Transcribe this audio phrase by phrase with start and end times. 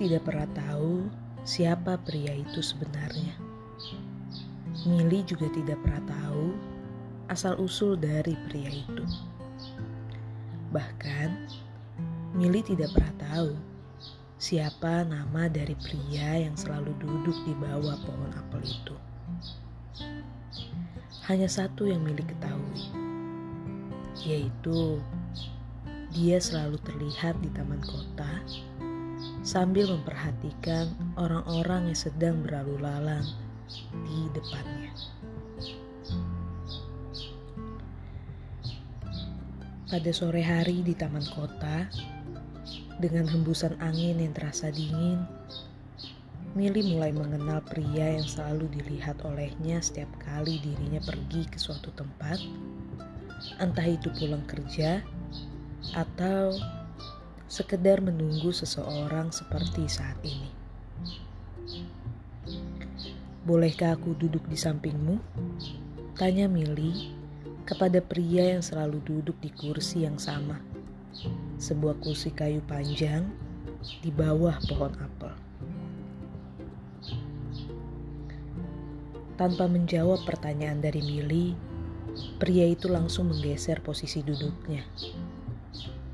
[0.00, 1.12] tidak pernah tahu
[1.44, 3.36] siapa pria itu sebenarnya.
[4.88, 6.56] Mili juga tidak pernah tahu
[7.28, 9.04] asal-usul dari pria itu.
[10.72, 11.28] Bahkan,
[12.32, 13.52] Mili tidak pernah tahu
[14.40, 18.96] siapa nama dari pria yang selalu duduk di bawah pohon apel itu.
[21.28, 22.88] Hanya satu yang Mili ketahui,
[24.24, 24.96] yaitu
[26.08, 28.40] dia selalu terlihat di taman kota
[29.40, 33.24] sambil memperhatikan orang-orang yang sedang berlalu lalang
[34.04, 34.92] di depannya.
[39.90, 41.90] Pada sore hari di taman kota,
[43.02, 45.24] dengan hembusan angin yang terasa dingin,
[46.50, 52.42] Mili mulai mengenal pria yang selalu dilihat olehnya setiap kali dirinya pergi ke suatu tempat,
[53.62, 54.98] entah itu pulang kerja
[55.94, 56.50] atau
[57.50, 60.46] sekedar menunggu seseorang seperti saat ini.
[63.42, 65.18] Bolehkah aku duduk di sampingmu?
[66.14, 67.10] Tanya Mili
[67.66, 70.62] kepada pria yang selalu duduk di kursi yang sama.
[71.58, 73.26] Sebuah kursi kayu panjang
[73.98, 75.34] di bawah pohon apel.
[79.34, 81.58] Tanpa menjawab pertanyaan dari Mili,
[82.38, 84.86] pria itu langsung menggeser posisi duduknya.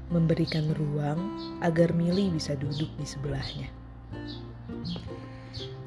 [0.07, 1.19] Memberikan ruang
[1.63, 3.69] agar Mili bisa duduk di sebelahnya.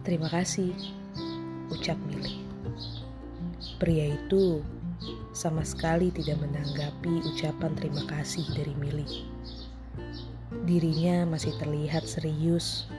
[0.03, 0.75] Terima kasih,
[1.71, 2.43] ucap Mili.
[3.79, 4.59] Pria itu
[5.31, 9.07] sama sekali tidak menanggapi ucapan terima kasih dari Mili.
[10.67, 12.89] Dirinya masih terlihat serius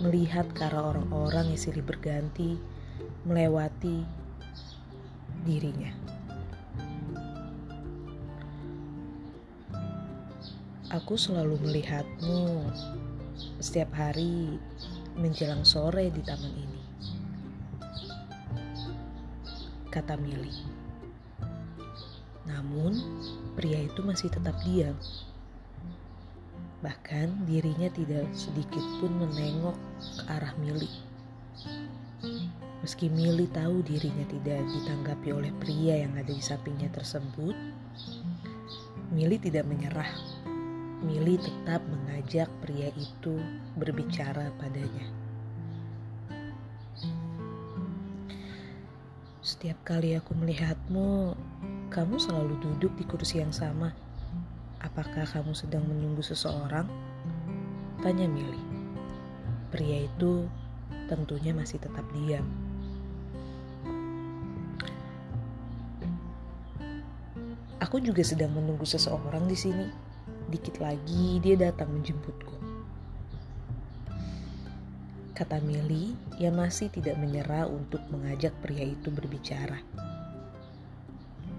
[0.00, 2.60] melihat ke arah orang-orang yang silih berganti
[3.24, 4.04] melewati
[5.44, 6.15] dirinya.
[10.96, 12.72] Aku selalu melihatmu
[13.60, 14.56] setiap hari
[15.20, 16.76] menjelang sore di taman ini.
[19.96, 20.52] kata Mili.
[22.44, 23.00] Namun,
[23.56, 24.92] pria itu masih tetap diam.
[26.84, 29.72] Bahkan dirinya tidak sedikit pun menengok
[30.20, 30.92] ke arah Mili.
[32.84, 37.56] Meski Mili tahu dirinya tidak ditanggapi oleh pria yang ada di sampingnya tersebut,
[39.16, 40.35] Mili tidak menyerah.
[41.04, 43.36] Mili tetap mengajak pria itu
[43.76, 45.04] berbicara padanya.
[49.44, 51.36] Setiap kali aku melihatmu,
[51.92, 53.92] kamu selalu duduk di kursi yang sama.
[54.80, 56.88] Apakah kamu sedang menunggu seseorang?
[58.00, 58.64] Tanya Mili.
[59.68, 60.48] Pria itu
[61.12, 62.48] tentunya masih tetap diam.
[67.84, 70.05] Aku juga sedang menunggu seseorang di sini.
[70.46, 72.56] Dikit lagi dia datang menjemputku
[75.36, 79.84] kata Mili yang masih tidak menyerah untuk mengajak pria itu berbicara.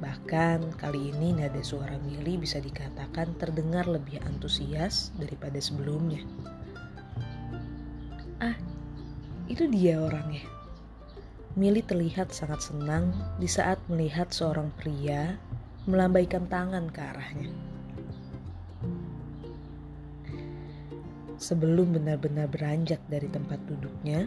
[0.02, 6.26] Bahkan kali ini nada suara Mili bisa dikatakan terdengar lebih antusias daripada sebelumnya.
[8.42, 8.58] Ah,
[9.46, 10.42] itu dia orangnya.
[11.53, 15.38] Mili terlihat sangat senang di saat melihat seorang pria
[15.86, 17.66] melambaikan tangan ke arahnya.
[21.38, 24.25] Sebelum benar-benar beranjak dari tempat duduknya,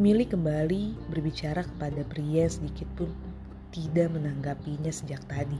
[0.00, 3.12] Mili kembali berbicara kepada pria sedikit pun
[3.72, 5.56] tidak menanggapinya sejak tadi.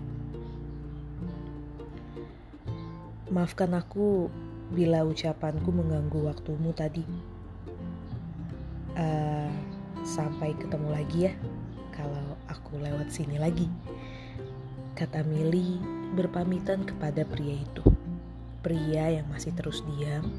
[3.33, 4.29] Maafkan aku
[4.73, 7.05] bila ucapanku mengganggu waktumu tadi.
[8.97, 9.53] Uh,
[10.05, 11.33] sampai ketemu lagi ya
[11.93, 13.69] kalau aku lewat sini lagi.
[14.97, 15.81] Kata Mili
[16.17, 17.96] berpamitan kepada pria itu
[18.61, 20.31] pria yang masih terus diam,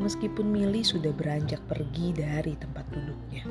[0.00, 3.44] meskipun Mili sudah beranjak pergi dari tempat duduknya.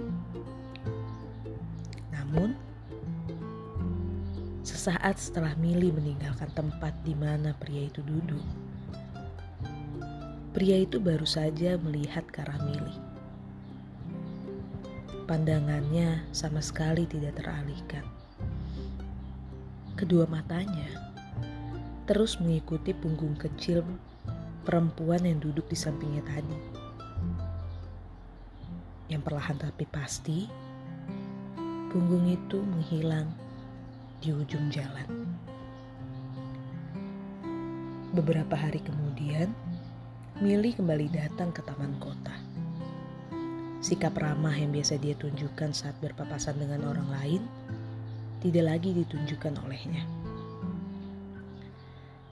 [2.14, 2.58] Namun,
[4.66, 8.42] sesaat setelah Mili meninggalkan tempat di mana pria itu duduk,
[10.58, 12.98] pria itu baru saja melihat ke arah Mili.
[15.24, 18.04] Pandangannya sama sekali tidak teralihkan.
[19.94, 21.13] Kedua matanya
[22.04, 23.84] terus mengikuti punggung kecil
[24.68, 26.60] perempuan yang duduk di sampingnya tadi.
[29.12, 30.48] Yang perlahan tapi pasti,
[31.92, 33.32] punggung itu menghilang
[34.20, 35.08] di ujung jalan.
[38.14, 39.52] Beberapa hari kemudian,
[40.42, 42.34] Mili kembali datang ke taman kota.
[43.86, 47.42] Sikap ramah yang biasa dia tunjukkan saat berpapasan dengan orang lain
[48.42, 50.23] tidak lagi ditunjukkan olehnya.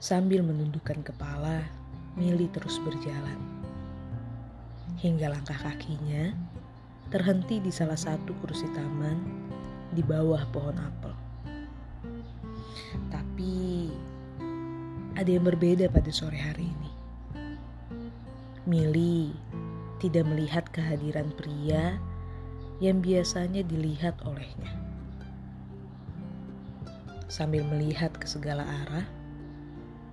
[0.02, 1.62] Sambil menundukkan kepala,
[2.18, 3.38] Mili terus berjalan.
[4.98, 6.34] hingga langkah kakinya
[7.10, 9.18] terhenti di salah satu kursi taman
[9.94, 11.14] di bawah pohon apel.
[13.10, 13.90] Tapi
[15.14, 16.92] ada yang berbeda pada sore hari ini.
[18.66, 19.34] Mili
[19.98, 21.98] tidak melihat kehadiran pria
[22.78, 24.70] yang biasanya dilihat olehnya.
[27.26, 29.06] Sambil melihat ke segala arah,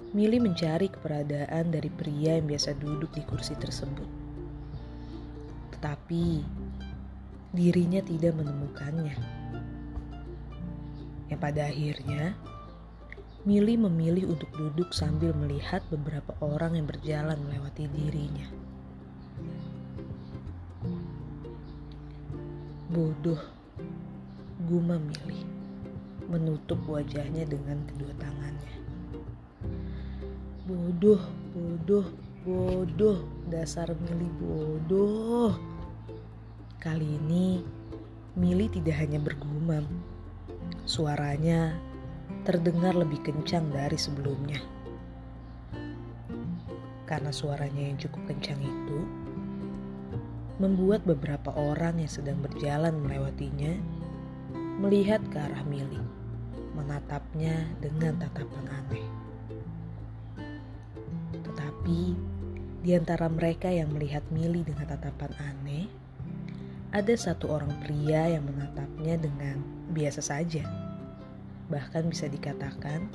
[0.09, 4.09] Mili mencari keberadaan dari pria yang biasa duduk di kursi tersebut.
[5.77, 6.25] Tetapi
[7.53, 9.13] dirinya tidak menemukannya.
[11.29, 12.33] Yang pada akhirnya,
[13.45, 18.49] Mili memilih untuk duduk sambil melihat beberapa orang yang berjalan melewati dirinya.
[22.89, 23.45] Bodoh,
[24.65, 25.45] gumam Mili,
[26.25, 28.78] menutup wajahnya dengan kedua tangannya.
[30.69, 31.17] Bodoh,
[31.49, 32.05] bodoh,
[32.45, 35.57] bodoh, dasar Mili bodoh.
[36.77, 37.65] Kali ini
[38.37, 39.89] Mili tidak hanya bergumam,
[40.85, 41.73] suaranya
[42.45, 44.61] terdengar lebih kencang dari sebelumnya.
[47.09, 48.99] Karena suaranya yang cukup kencang itu
[50.61, 53.73] membuat beberapa orang yang sedang berjalan melewatinya
[54.77, 55.97] melihat ke arah Mili,
[56.77, 59.28] menatapnya dengan tatapan aneh.
[61.89, 62.13] Tetapi
[62.85, 65.89] di antara mereka yang melihat Mili dengan tatapan aneh,
[66.93, 69.57] ada satu orang pria yang menatapnya dengan
[69.89, 70.69] biasa saja.
[71.73, 73.09] Bahkan bisa dikatakan,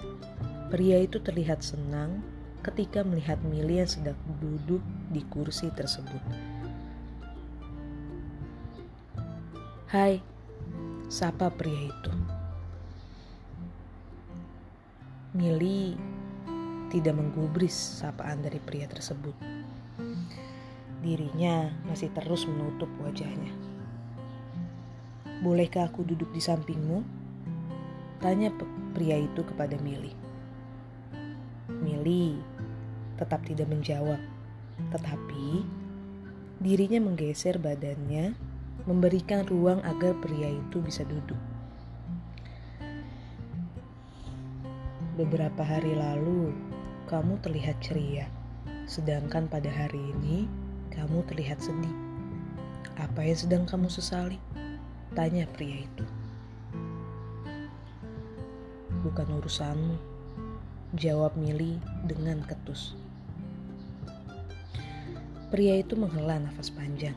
[0.74, 2.18] pria itu terlihat senang
[2.66, 4.82] ketika melihat Mili yang sedang duduk
[5.14, 6.22] di kursi tersebut.
[9.86, 10.18] Hai,
[11.06, 12.12] sapa pria itu?
[15.30, 15.94] Mili
[16.94, 19.34] tidak menggubris sapaan dari pria tersebut.
[21.02, 23.50] Dirinya masih terus menutup wajahnya.
[25.42, 27.02] Bolehkah aku duduk di sampingmu?
[28.22, 28.54] Tanya
[28.94, 30.14] pria itu kepada Mili.
[31.82, 32.38] Mili
[33.18, 34.22] tetap tidak menjawab,
[34.94, 35.66] tetapi
[36.62, 38.38] dirinya menggeser badannya,
[38.86, 41.42] memberikan ruang agar pria itu bisa duduk.
[45.18, 46.54] Beberapa hari lalu,
[47.14, 48.26] kamu terlihat ceria,
[48.90, 50.50] sedangkan pada hari ini
[50.90, 51.94] kamu terlihat sedih.
[52.98, 54.42] Apa yang sedang kamu sesali?
[55.14, 56.02] Tanya pria itu.
[59.06, 59.94] Bukan urusanmu,
[60.98, 62.98] jawab Mili dengan ketus.
[65.54, 67.14] Pria itu menghela nafas panjang.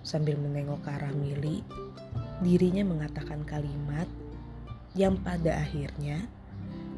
[0.00, 1.60] Sambil menengok ke arah Mili,
[2.40, 4.08] dirinya mengatakan kalimat
[4.96, 6.24] yang pada akhirnya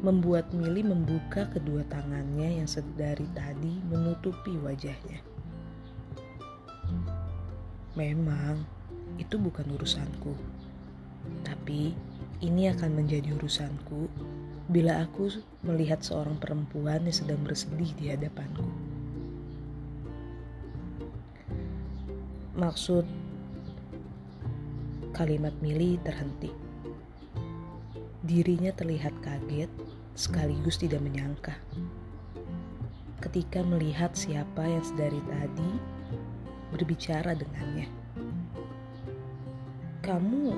[0.01, 5.21] membuat Mili membuka kedua tangannya yang sedari tadi menutupi wajahnya.
[7.97, 8.61] Memang
[9.17, 10.37] itu bukan urusanku,
[11.41, 11.97] tapi
[12.45, 14.05] ini akan menjadi urusanku
[14.69, 15.33] bila aku
[15.65, 18.67] melihat seorang perempuan yang sedang bersedih di hadapanku.
[22.53, 23.05] Maksud
[25.17, 26.53] kalimat Mili terhenti.
[28.21, 29.71] Dirinya terlihat kaget
[30.17, 31.53] sekaligus tidak menyangka.
[33.21, 35.71] Ketika melihat siapa yang sedari tadi
[36.73, 37.85] berbicara dengannya.
[40.01, 40.57] Kamu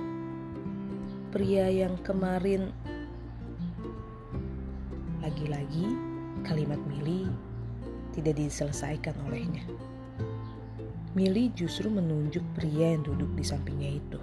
[1.36, 2.72] pria yang kemarin
[5.20, 5.92] lagi-lagi
[6.48, 7.28] kalimat Mili
[8.16, 9.68] tidak diselesaikan olehnya.
[11.12, 14.20] Mili justru menunjuk pria yang duduk di sampingnya itu.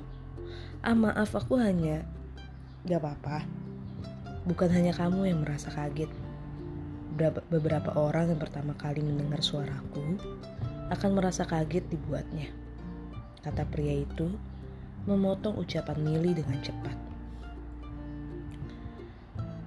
[0.81, 2.09] Ah maaf aku hanya
[2.87, 3.43] Gak apa-apa.
[4.47, 6.09] Bukan hanya kamu yang merasa kaget.
[7.51, 10.21] Beberapa orang yang pertama kali mendengar suaraku
[10.93, 12.47] akan merasa kaget dibuatnya.
[13.43, 14.31] Kata pria itu
[15.07, 16.95] memotong ucapan Mili dengan cepat.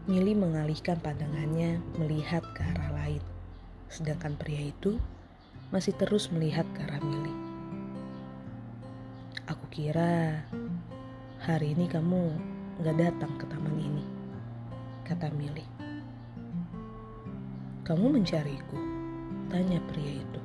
[0.08, 3.24] Mili mengalihkan pandangannya melihat ke arah lain.
[3.92, 4.96] Sedangkan pria itu
[5.76, 7.36] masih terus melihat ke arah Mili.
[9.50, 10.46] Aku kira
[11.42, 12.32] hari ini kamu
[12.86, 14.06] gak datang ke taman ini,
[15.10, 15.66] kata Mili.
[17.82, 18.78] Kamu mencariku?
[19.50, 20.42] Tanya pria itu.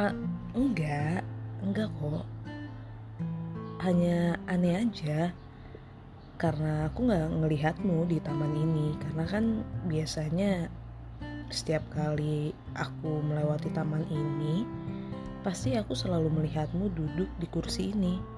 [0.00, 0.16] Ah,
[0.56, 1.20] enggak,
[1.60, 2.24] enggak kok.
[3.84, 5.36] Hanya aneh aja
[6.40, 9.44] karena aku nggak ngelihatmu di taman ini karena kan
[9.88, 10.68] biasanya
[11.48, 14.68] setiap kali aku melewati taman ini
[15.40, 18.35] pasti aku selalu melihatmu duduk di kursi ini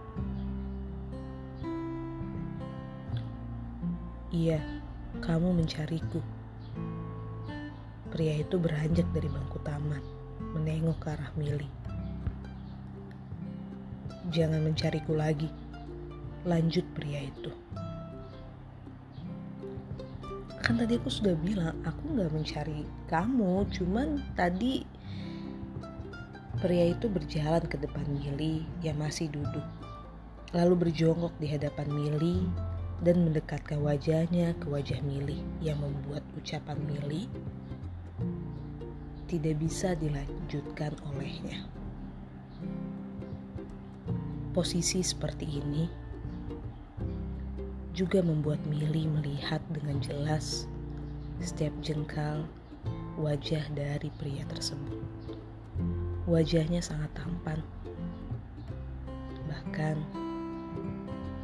[4.28, 4.60] Iya,
[5.24, 6.20] kamu mencariku.
[8.12, 10.04] Pria itu beranjak dari bangku taman.
[10.38, 11.68] menengok ke arah Mili.
[14.30, 15.50] Jangan mencariku lagi,
[16.46, 17.50] lanjut pria itu.
[20.62, 24.86] Kan tadi aku sudah bilang, aku gak mencari kamu, cuman tadi
[26.62, 29.64] pria itu berjalan ke depan Mili yang masih duduk.
[30.54, 32.46] Lalu berjongkok di hadapan Mili
[33.02, 37.30] dan mendekatkan wajahnya ke wajah Mili yang membuat ucapan Mili
[39.30, 41.68] tidak bisa dilanjutkan olehnya.
[44.50, 45.86] Posisi seperti ini
[47.94, 50.66] juga membuat Mili melihat dengan jelas
[51.38, 52.42] setiap jengkal
[53.18, 54.98] wajah dari pria tersebut.
[56.26, 57.62] Wajahnya sangat tampan.
[59.46, 60.27] Bahkan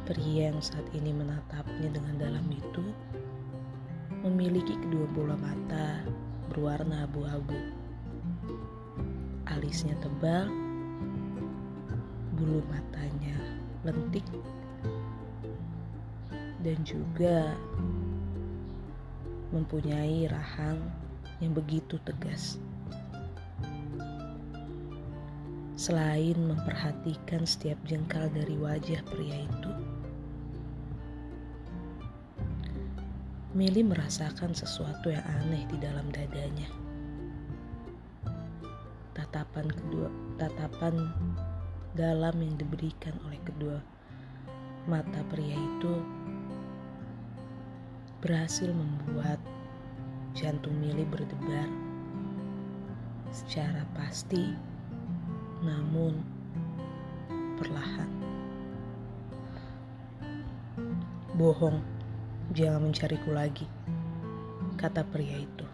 [0.05, 2.85] pria yang saat ini menatapnya dengan dalam itu
[4.21, 6.05] memiliki kedua bola mata
[6.49, 7.57] berwarna abu-abu.
[9.49, 10.45] Alisnya tebal,
[12.37, 13.37] bulu matanya
[13.81, 14.25] lentik,
[16.61, 17.53] dan juga
[19.53, 20.81] mempunyai rahang
[21.41, 22.61] yang begitu tegas.
[25.75, 29.71] Selain memperhatikan setiap jengkal dari wajah pria itu,
[33.55, 36.67] Mili merasakan sesuatu yang aneh di dalam dadanya.
[39.15, 41.07] Tatapan kedua, tatapan
[41.95, 43.79] dalam yang diberikan oleh kedua
[44.91, 46.03] mata pria itu
[48.19, 49.39] berhasil membuat
[50.35, 51.71] jantung Mili berdebar
[53.31, 54.51] secara pasti
[55.63, 56.19] namun
[57.55, 58.11] perlahan.
[61.39, 61.94] Bohong
[62.53, 63.65] Jangan mencariku lagi,
[64.77, 65.65] kata pria itu.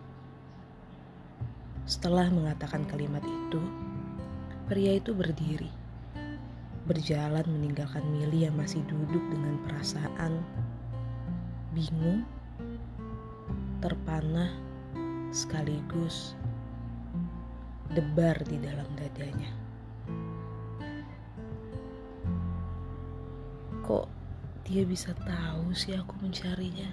[1.83, 3.59] Setelah mengatakan kalimat itu,
[4.71, 5.67] pria itu berdiri,
[6.87, 10.39] berjalan meninggalkan Mili yang masih duduk dengan perasaan
[11.75, 12.23] bingung,
[13.83, 14.55] terpanah,
[15.35, 16.39] sekaligus
[17.91, 19.51] debar di dalam dadanya.
[23.83, 24.20] Kok
[24.71, 26.87] dia bisa tahu sih aku mencarinya.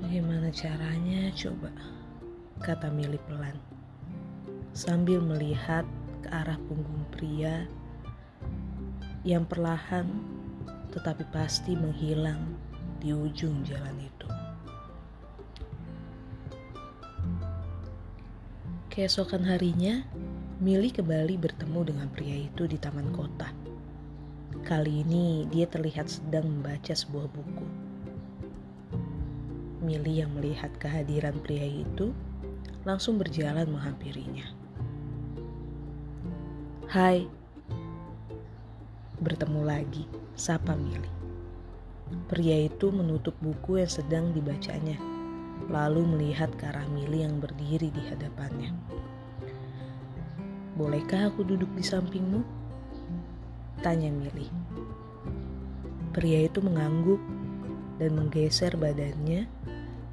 [0.00, 1.68] Bagaimana caranya coba?
[2.64, 3.60] Kata Mili pelan.
[4.72, 5.84] Sambil melihat
[6.24, 7.68] ke arah punggung pria
[9.20, 10.08] yang perlahan
[10.96, 12.56] tetapi pasti menghilang
[13.04, 14.28] di ujung jalan itu.
[18.88, 20.00] Keesokan harinya,
[20.56, 23.73] Mili kembali bertemu dengan pria itu di taman kota.
[24.64, 27.68] Kali ini dia terlihat sedang membaca sebuah buku.
[29.84, 32.16] Mili yang melihat kehadiran pria itu
[32.88, 34.48] langsung berjalan menghampirinya.
[36.88, 37.28] Hai,
[39.20, 41.12] bertemu lagi, sapa Mili.
[42.32, 44.96] Pria itu menutup buku yang sedang dibacanya,
[45.68, 48.72] lalu melihat ke arah Mili yang berdiri di hadapannya.
[50.80, 52.63] Bolehkah aku duduk di sampingmu?
[53.84, 54.48] Tanya Mili.
[56.16, 57.20] Pria itu mengangguk
[58.00, 59.44] dan menggeser badannya,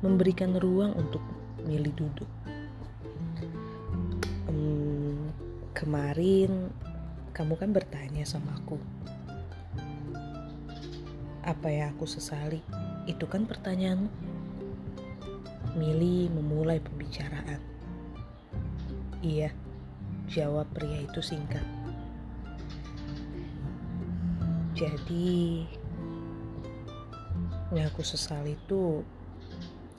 [0.03, 1.23] memberikan ruang untuk
[1.63, 2.27] Mili duduk.
[4.51, 5.31] Ehm,
[5.71, 6.67] kemarin
[7.31, 8.75] kamu kan bertanya sama aku.
[11.47, 12.59] Apa yang aku sesali?
[13.07, 14.11] Itu kan pertanyaanmu.
[15.79, 17.63] Mili memulai pembicaraan.
[19.23, 19.55] Iya,
[20.27, 21.80] jawab pria itu singkat.
[24.81, 25.61] Jadi
[27.69, 29.05] yang aku sesali itu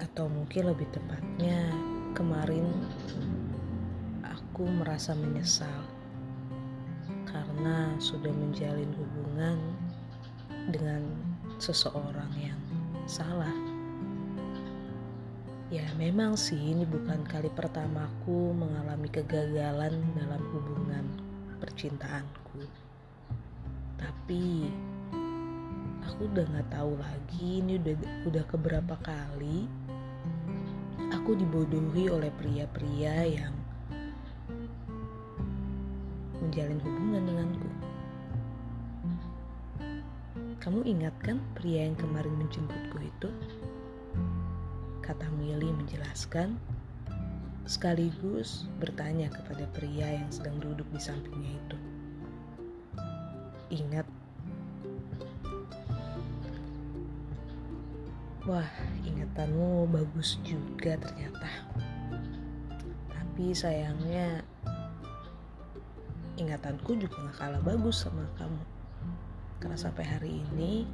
[0.02, 1.70] atau mungkin lebih tepatnya
[2.18, 2.66] kemarin
[4.26, 5.86] aku merasa menyesal
[7.30, 9.54] karena sudah menjalin hubungan
[10.74, 11.06] dengan
[11.62, 12.58] seseorang yang
[13.06, 13.54] salah.
[15.70, 21.06] Ya memang sih ini bukan kali pertamaku mengalami kegagalan dalam hubungan
[21.62, 22.66] percintaanku
[24.02, 24.66] tapi
[26.02, 27.94] aku udah nggak tahu lagi ini udah
[28.26, 29.70] udah keberapa kali
[31.14, 33.54] aku dibodohi oleh pria-pria yang
[36.42, 37.70] menjalin hubungan denganku.
[40.58, 43.30] Kamu ingat kan pria yang kemarin menjemputku itu?
[44.98, 46.58] Kata Mili menjelaskan
[47.70, 51.91] sekaligus bertanya kepada pria yang sedang duduk di sampingnya itu
[53.72, 54.04] ingat.
[58.44, 58.68] Wah,
[59.06, 61.48] ingatanmu bagus juga ternyata.
[63.08, 64.44] Tapi sayangnya
[66.36, 68.60] ingatanku juga gak kalah bagus sama kamu.
[69.62, 70.84] Karena sampai hari ini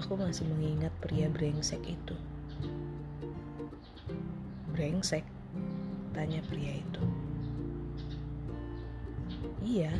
[0.00, 2.16] aku masih mengingat pria brengsek itu.
[4.72, 5.26] Brengsek?
[6.14, 7.04] Tanya pria itu.
[9.64, 9.90] Iya,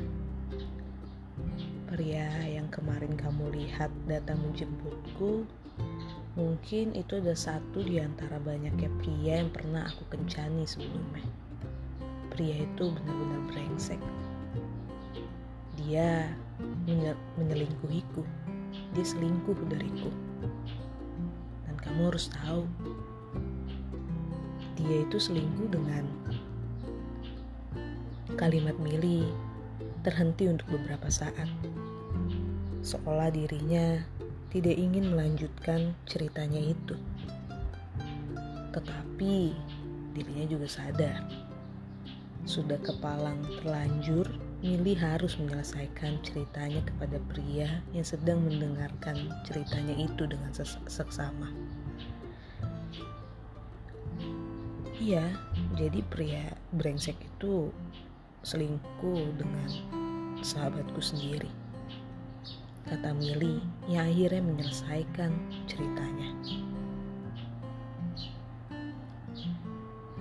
[1.94, 5.46] pria yang kemarin kamu lihat datang menjemputku
[6.34, 11.22] mungkin itu ada satu di antara banyaknya pria yang pernah aku kencani sebelumnya.
[12.34, 14.02] Pria itu benar-benar brengsek.
[15.78, 16.34] Dia
[17.38, 18.26] menyelingkuhiku.
[18.98, 20.10] Dia selingkuh dariku.
[21.62, 22.66] Dan kamu harus tahu,
[24.74, 26.10] dia itu selingkuh dengan
[28.34, 29.30] kalimat Mili
[30.02, 31.46] terhenti untuk beberapa saat.
[32.84, 33.96] Seolah dirinya
[34.52, 37.00] tidak ingin melanjutkan ceritanya itu.
[38.76, 39.56] Tetapi
[40.12, 41.24] dirinya juga sadar.
[42.44, 44.28] Sudah kepalang terlanjur,
[44.60, 50.52] Mili harus menyelesaikan ceritanya kepada pria yang sedang mendengarkan ceritanya itu dengan
[50.84, 51.48] seksama.
[55.00, 55.24] Iya,
[55.76, 57.72] jadi pria brengsek itu
[58.44, 59.68] selingkuh dengan
[60.44, 61.63] sahabatku sendiri.
[62.84, 65.32] Kata Mili yang akhirnya menyelesaikan
[65.64, 66.30] ceritanya.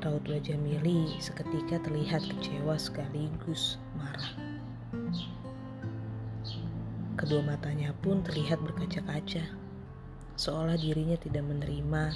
[0.03, 4.31] Raut wajah Mili seketika terlihat kecewa sekaligus marah.
[7.19, 9.43] Kedua matanya pun terlihat berkaca-kaca,
[10.35, 12.15] seolah dirinya tidak menerima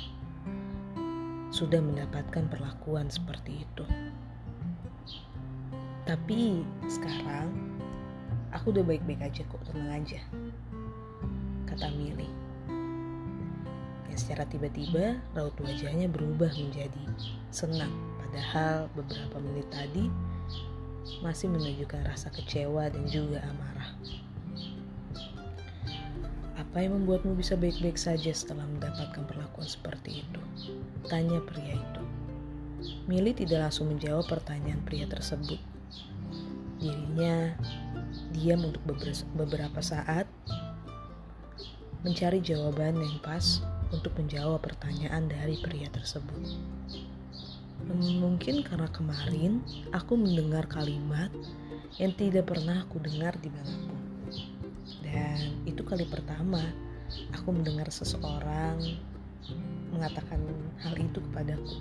[1.52, 3.86] sudah mendapatkan perlakuan seperti itu.
[6.04, 7.77] Tapi sekarang
[8.54, 10.20] aku udah baik-baik aja kok, tenang aja.
[11.68, 12.30] Kata Mili.
[14.08, 17.04] Yang secara tiba-tiba raut wajahnya berubah menjadi
[17.52, 17.92] senang.
[18.22, 20.08] Padahal beberapa menit tadi
[21.24, 23.92] masih menunjukkan rasa kecewa dan juga amarah.
[26.58, 30.42] Apa yang membuatmu bisa baik-baik saja setelah mendapatkan perlakuan seperti itu?
[31.08, 32.04] Tanya pria itu.
[33.08, 35.58] Mili tidak langsung menjawab pertanyaan pria tersebut
[36.78, 37.58] dirinya
[38.36, 38.84] diam untuk
[39.36, 40.30] beberapa saat
[42.06, 43.60] mencari jawaban yang pas
[43.92, 46.56] untuk menjawab pertanyaan dari pria tersebut.
[47.88, 49.64] Mungkin karena kemarin
[49.96, 51.32] aku mendengar kalimat
[51.98, 54.00] yang tidak pernah aku dengar di di mana pun.
[55.02, 56.60] Dan itu kali pertama
[57.32, 58.78] aku mendengar seseorang
[59.96, 60.44] mengatakan
[60.84, 61.80] hal itu kepadaku.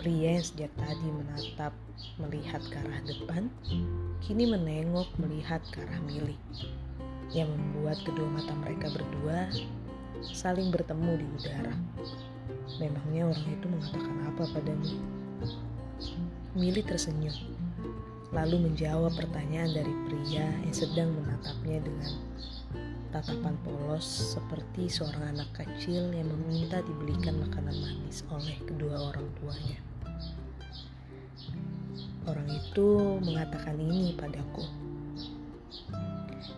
[0.00, 1.72] Pria yang sejak tadi menatap
[2.18, 3.42] melihat ke arah depan,
[4.24, 6.38] kini menengok melihat ke arah milik,
[7.34, 9.50] yang membuat kedua mata mereka berdua
[10.22, 11.74] saling bertemu di udara.
[12.80, 14.92] Memangnya orang itu mengatakan apa padamu?
[16.54, 17.34] Mili tersenyum,
[18.30, 22.10] lalu menjawab pertanyaan dari pria yang sedang menatapnya dengan
[23.14, 29.78] tatapan polos seperti seorang anak kecil yang meminta dibelikan makanan manis oleh kedua orang tuanya.
[32.26, 32.88] Orang itu
[33.22, 34.66] mengatakan ini padaku.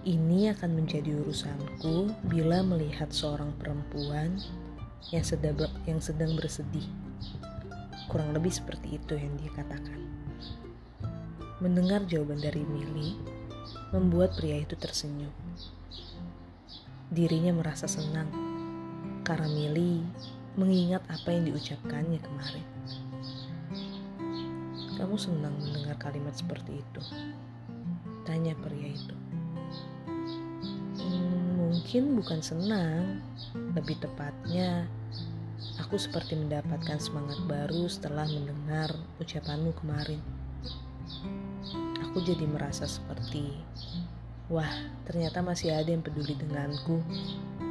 [0.09, 4.41] Ini akan menjadi urusanku bila melihat seorang perempuan
[5.13, 6.89] yang sedang, yang sedang bersedih.
[8.09, 10.01] Kurang lebih seperti itu yang dia katakan.
[11.61, 13.13] Mendengar jawaban dari Mili,
[13.93, 15.35] membuat pria itu tersenyum.
[17.07, 18.27] Dirinya merasa senang
[19.23, 20.03] karena Mili
[20.59, 22.67] mengingat apa yang diucapkannya kemarin.
[24.99, 27.03] Kamu senang mendengar kalimat seperti itu?
[28.27, 29.17] Tanya pria itu.
[30.99, 33.23] Hmm, mungkin bukan senang,
[33.55, 34.91] lebih tepatnya
[35.79, 38.91] aku seperti mendapatkan semangat baru setelah mendengar
[39.23, 40.19] ucapanmu kemarin.
[42.03, 43.53] Aku jadi merasa seperti
[44.47, 44.71] Wah,
[45.03, 47.03] ternyata masih ada yang peduli denganku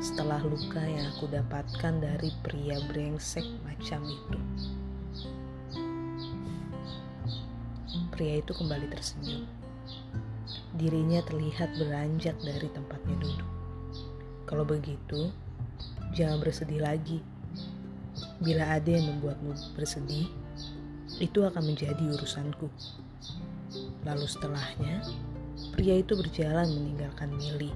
[0.04, 4.40] setelah luka yang aku dapatkan dari pria brengsek macam itu.
[8.12, 9.48] Pria itu kembali tersenyum.
[10.76, 13.52] Dirinya terlihat beranjak dari tempatnya duduk.
[14.44, 15.32] Kalau begitu,
[16.12, 17.24] jangan bersedih lagi.
[18.44, 20.28] Bila ada yang membuatmu bersedih,
[21.24, 22.68] itu akan menjadi urusanku.
[24.04, 25.08] Lalu setelahnya,
[25.76, 27.68] Pria itu berjalan meninggalkan Mili.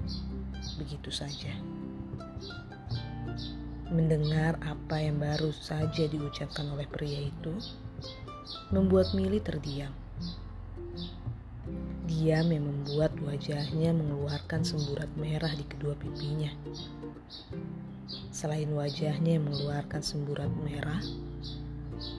[0.80, 1.52] Begitu saja.
[3.92, 7.52] Mendengar apa yang baru saja diucapkan oleh pria itu,
[8.72, 9.92] membuat Mili terdiam.
[12.08, 16.48] Diam yang membuat wajahnya mengeluarkan semburat merah di kedua pipinya.
[18.32, 21.04] Selain wajahnya yang mengeluarkan semburat merah,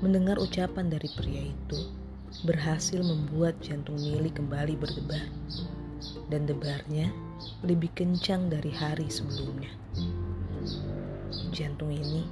[0.05, 2.00] mendengar ucapan dari pria itu
[2.47, 5.27] berhasil membuat jantung Mili kembali berdebar.
[6.31, 7.11] Dan debarnya
[7.61, 9.69] lebih kencang dari hari sebelumnya.
[11.51, 12.23] Jantung ini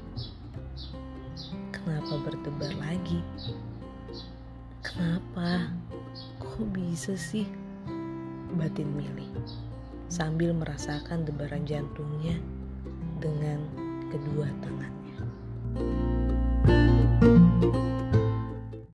[1.76, 3.20] kenapa berdebar lagi?
[4.82, 5.68] Kenapa?
[6.40, 7.46] Kok bisa sih?
[8.58, 9.30] Batin Mili
[10.10, 12.42] sambil merasakan debaran jantungnya
[13.22, 13.62] dengan
[14.10, 15.18] kedua tangannya.